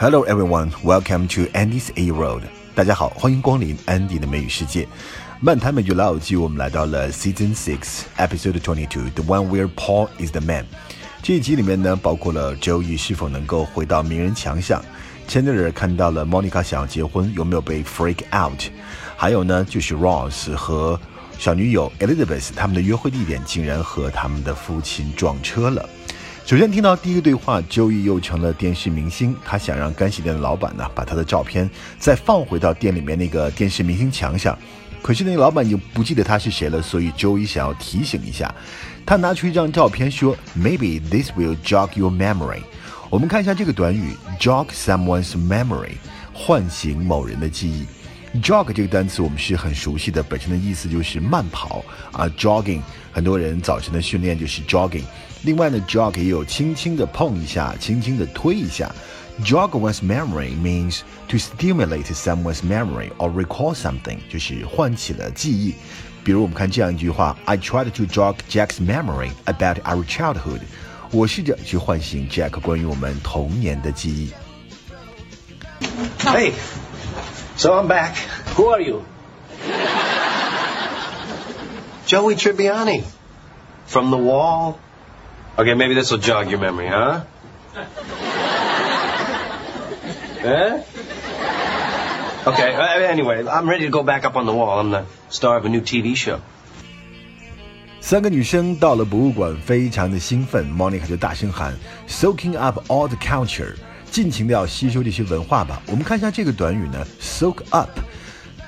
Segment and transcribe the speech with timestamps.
[0.00, 2.42] Hello everyone, welcome to Andy's A Road.
[2.72, 4.86] 大家好，欢迎光临 Andy 的美语世界。
[5.40, 10.66] 漫谈美剧老友记，我们来到了 Season Six, Episode Twenty Two, the one where Paul is the man。
[11.20, 14.80] 这一集里面呢，包括了周易是否能够回到名人强项
[15.28, 18.62] ，Chandler 看到了 Monica 想要结婚，有没有被 freak out？
[19.16, 21.00] 还有呢，就是 Ross 和
[21.40, 25.88] 小女友 Elizabeth 他们的约会地点竟然和他们的父亲撞车了。
[26.48, 29.36] 首先听到第一个对话，周易又成了电视明星。
[29.44, 34.58] 他想让干洗店的老板呢，把他的照片再放回到店里面那个电视明星墙上。
[35.02, 38.50] 可是那个老板已经不记得他是谁了，所以周一想要提醒一下。
[39.04, 42.62] 他拿出一张照片说：“Maybe this will jog your memory。”
[43.10, 45.96] 我们看一下这个短语：jog someone's memory，
[46.32, 47.86] 唤醒某人的记忆。
[48.40, 52.80] jog 这个单词我们是很熟悉的，本身的意思就是慢跑啊，jogging。
[53.11, 55.03] 很多人早晨的训练就是 jogging。
[55.43, 58.89] 另外呢，jog 也有轻轻的碰一下，轻轻的推一下。
[59.43, 65.73] Jog one's memory means to stimulate someone's memory or recall something，就是唤起了记忆。
[66.23, 70.61] 比如我们看这样一句话：I tried to jog Jack's memory about our childhood。
[71.11, 74.31] 我试着去唤醒 Jack 关于我们童年的记忆。
[76.19, 76.53] Hey,
[77.57, 78.13] so I'm back.
[78.55, 79.01] Who are you?
[82.07, 83.03] Joey Tribbiani.
[83.85, 84.79] From the wall.
[85.57, 87.21] Okay, maybe this will jog your memory, huh?
[90.43, 90.81] eh?
[92.45, 94.79] Okay, uh, anyway, I'm ready to go back up on the wall.
[94.79, 96.39] I'm the star of a new TV show.
[98.01, 100.65] 三个女生到了博物馆，非常的兴奋。
[100.73, 101.73] Monica 就大声喊：“
[102.07, 103.75] Soaking up all the culture，
[104.11, 107.91] 尽情的要吸收这些文化吧。”我们看一下这个短语呢，“soak up”，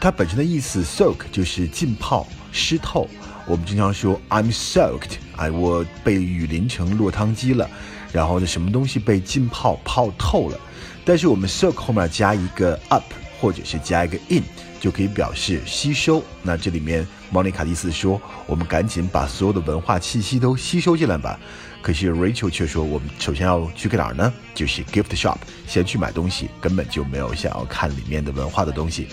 [0.00, 3.08] 它本身的意思，soak 就是浸泡、湿透。
[3.49, 7.67] 我们经常说 I'm soaked，哎，我被雨淋成落汤鸡了。
[8.13, 10.59] 然后呢，什么东西被浸泡泡透了？
[11.03, 13.03] 但是我们 soak 后面加一个 up，
[13.41, 14.43] 或者是加一个 in，
[14.79, 16.23] 就可以表示吸收。
[16.43, 21.39] 那这里面莫妮卡的意思说，我们赶紧把所有的文化气息都吸收进来吧。
[21.81, 24.31] 可是 Rachel 却说，我们首先要去个哪儿呢？
[24.53, 29.07] 就是 gift shop，先去买东西，根本就没有想要看里面的文化的东西。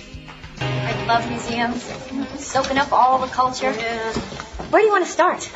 [1.06, 1.84] I love museums,
[2.40, 3.72] soaking up all the culture.
[4.72, 5.50] Where do you want to start?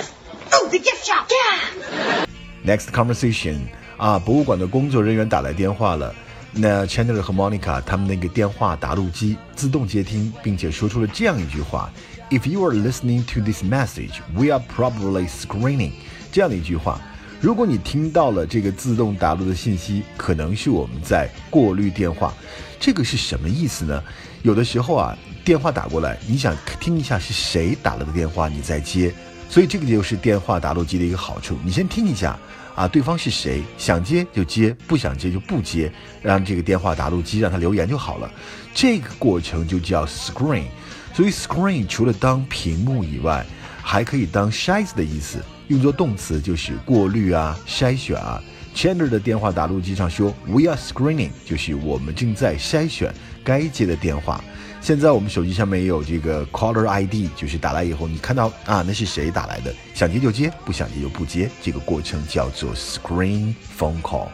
[0.53, 1.27] Oh, the gift shop.
[1.29, 2.25] Yeah.
[2.63, 3.61] Next conversation
[3.97, 6.13] 啊，博物馆的工作人员打来电话了。
[6.51, 11.89] 那 Chandler 和 Monica 他们那个电话答录机自动接听，并且说出了这样一句话：“
[12.29, 15.93] If you are listening to this message, we are probably screening。”
[16.31, 17.01] 这样的一句话。
[17.41, 22.33] 如果你听到了这个自动答录的信息，可能是我们在过滤电话。
[22.79, 24.01] 这个是什么意思呢？
[24.41, 25.17] 有的时候啊，
[25.50, 29.12] 电话打过来，你想听一下是谁打了的电话，你再接。
[29.48, 32.38] 所以这个就是电话打录机的一个好处，你先听一下
[32.76, 35.90] 啊，对方是谁，想接就接，不想接就不接，
[36.22, 38.30] 让这个电话打录机让他留言就好了。
[38.72, 40.66] 这个过程就叫 screen。
[41.12, 43.44] 所以 screen 除了当屏幕以外，
[43.82, 45.42] 还可以当筛子的意思。
[45.66, 48.40] 用作动词就是过滤啊、筛选啊。
[48.72, 53.12] Chandler 的电话打录机上说：“We are screening，就是我们正在筛选
[53.44, 54.42] 该接的电话。”
[54.80, 61.50] 现在我们手机上面也有这个 caller ID，就是打来以后你看到啊，那是谁打来的，想接就接，不想接就不接。
[61.60, 64.28] 这个过程叫做 screen phone call。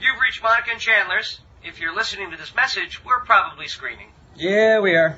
[0.00, 1.38] You've reached Monica and Chandler's.
[1.62, 4.08] If you're listening to this message, we're probably screening.
[4.34, 5.14] Yeah, we are.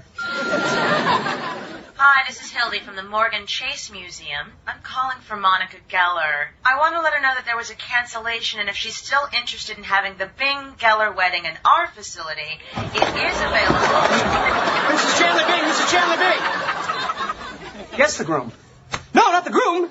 [2.09, 4.53] Hi, this is Hildy from the Morgan Chase Museum.
[4.65, 6.47] I'm calling for Monica Geller.
[6.65, 9.27] I want to let her know that there was a cancellation, and if she's still
[9.37, 13.91] interested in having the Bing Geller wedding in our facility, it is available.
[14.87, 15.19] Mrs.
[15.19, 15.91] Chandler Bing, Mrs.
[15.91, 17.99] Chandler Bing.
[17.99, 18.53] Yes, the groom.
[19.13, 19.91] No, not the groom.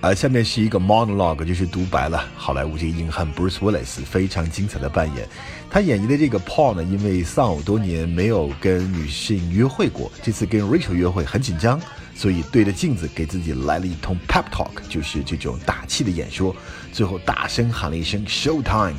[0.00, 2.24] 而下面是一个 monologue，就是独白了。
[2.36, 5.28] 好莱坞这个硬汉 Bruce Willis 非常精彩的扮演。
[5.68, 11.80] 他演绎的这个 Paul 呢，因为丧偶多年没有跟女性约会过，这次跟 Rachel 约会很紧张，
[12.14, 16.54] 所以对着镜子给自己来了一通 pep talk，就是这种打气的演说。
[16.92, 18.96] 最后大声喊了一声 show time。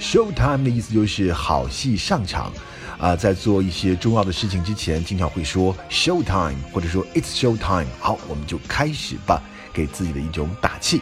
[0.00, 2.52] show time 的意思就是好戏上场。
[2.98, 7.86] 啊，在做一些重要的事情之前，经常会说 show time，或者说 it's show time。
[7.98, 9.42] 好，我们就开始吧。
[9.72, 11.00] 给自己的一种打气。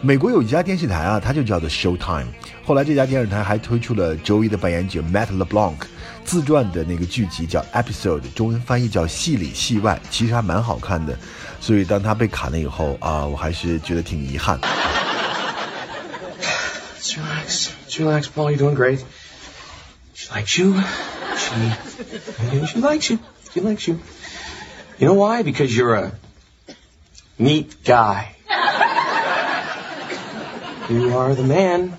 [0.00, 2.26] 美国有一家电视台啊，它就叫做 Showtime。
[2.64, 5.74] 后来这家电视台还推出了周一的扮演者 Matt LeBlanc
[6.24, 11.18] 自传的那个剧集叫 Episode，中文翻译叫戏里戏外，其实还蛮好看的。
[11.60, 14.60] 所以当他被砍了以后啊，我还是觉得挺遗憾。
[17.00, 18.52] Relax, relax, Paul.
[18.52, 19.00] You're doing great.
[20.14, 20.74] She likes you.
[21.36, 21.54] She,
[22.66, 23.18] she likes you.
[23.52, 23.98] She likes you.
[24.98, 25.42] You know why?
[25.42, 26.12] Because you're a
[27.38, 28.34] neat guy.
[30.88, 31.96] you are the man.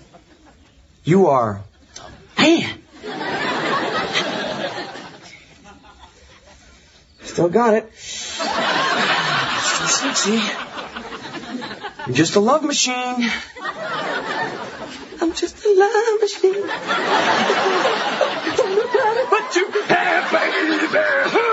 [1.03, 1.61] You are
[2.37, 2.79] a man.
[7.23, 7.93] Still got it.
[7.95, 10.39] Still sexy.
[12.05, 13.29] I'm just a love machine.
[15.21, 16.53] I'm just a love machine.
[18.57, 21.48] Don't know But you have,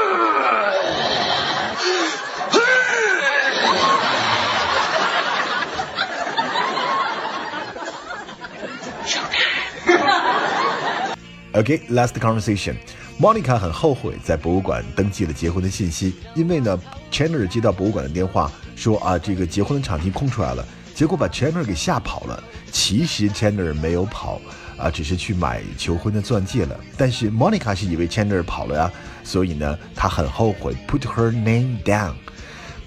[11.57, 12.75] OK，last conversation.
[13.19, 16.79] Monica 很后悔在博物馆登记了结婚的信息，因为呢
[17.11, 20.63] ，Chandler 接到博物馆的电话说啊，这个结婚的场地空出来了，
[20.95, 22.45] 结果把 Chandler 给吓跑了。
[22.71, 24.39] 其实 Chandler 没有跑
[24.77, 26.79] 啊，只是去买求婚的钻戒了。
[26.95, 28.93] 但是 Monica 是以为 Chandler 跑了呀，
[29.25, 30.77] 所以呢，她很后悔。
[30.87, 32.13] Put her name down.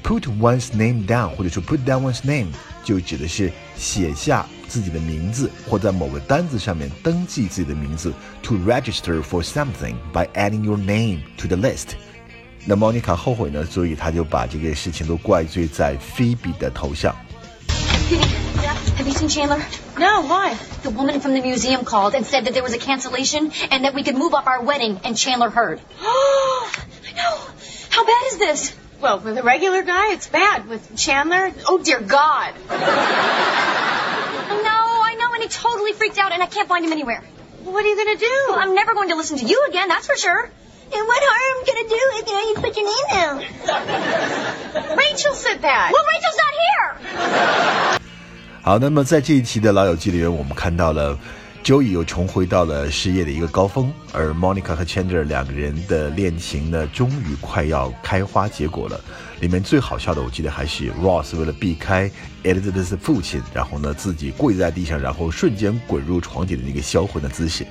[0.04, 2.50] Put one's name down，或者说 put down one's name，
[2.84, 8.13] 就指的是写下自己的名字，或在某个单子上面登记自己的名字。
[8.45, 11.97] To register for something by adding your name to the list。
[12.67, 17.15] 那 Monica 后悔呢，所以她就把这个事情都怪罪在 Phoebe 的头上。
[18.97, 19.61] Have you seen Chandler?
[19.99, 20.55] No, why?
[20.83, 23.93] The woman from the museum called and said that there was a cancellation and that
[23.95, 25.81] we could move up our wedding, and Chandler heard.
[26.01, 27.37] I know.
[27.91, 28.75] How bad is this?
[29.01, 30.69] Well, with a regular guy, it's bad.
[30.69, 32.55] With Chandler, oh dear God.
[35.51, 37.23] totally freaked out, and I can't find him anywhere.
[37.65, 38.35] What are you gonna do?
[38.49, 40.51] Well, I'm never going to listen to you again, that's for sure.
[40.93, 43.39] And what harm can I do if you know you put your name down?
[44.97, 45.91] Rachel said that.
[45.93, 47.99] Well, Rachel's not here.
[48.63, 51.19] 好，那么在这一期的老友记里面，我们看到了
[51.64, 59.00] Joey 又重回到了事业的一个高峰，而 Monica 和 Chandler 两个人的恋情呢，终于快要开花结果了。
[59.40, 62.10] 里面最好笑的，我记得还是 Ross 为了避开
[62.44, 67.66] Elizabeth 的父亲，然后呢自己跪在地上，然后瞬间滚入床底的那个销魂的姿势。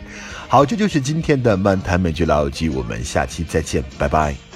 [0.48, 4.47] 好，这就是今天的漫谈美剧老友记，我们下期再见，拜拜。